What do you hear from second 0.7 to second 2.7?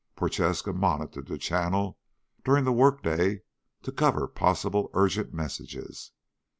monitored the channel during